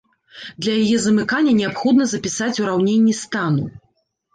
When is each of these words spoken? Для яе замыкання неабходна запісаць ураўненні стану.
Для 0.65 0.73
яе 0.85 0.97
замыкання 1.03 1.53
неабходна 1.61 2.03
запісаць 2.17 2.51
ураўненні 2.67 3.13
стану. 3.23 3.73